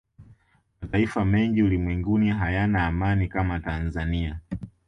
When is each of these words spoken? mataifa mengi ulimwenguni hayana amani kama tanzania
mataifa 0.81 1.25
mengi 1.25 1.63
ulimwenguni 1.63 2.29
hayana 2.29 2.87
amani 2.87 3.27
kama 3.27 3.59
tanzania 3.59 4.39